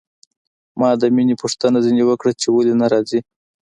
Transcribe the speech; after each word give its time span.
ما 0.79 0.89
د 1.01 1.03
مينې 1.15 1.35
پوښتنه 1.41 1.77
ځنې 1.85 2.03
وکړه 2.05 2.31
چې 2.41 2.47
ولې 2.55 2.73
نه 2.81 2.87
راځي. 2.93 3.19